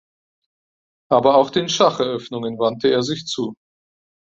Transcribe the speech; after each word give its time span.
Aber 1.11 1.35
auch 1.35 1.51
den 1.51 1.69
Schacheröffnungen 1.69 2.57
wandte 2.57 2.87
er 2.89 3.03
sich 3.03 3.27
zu. 3.27 3.53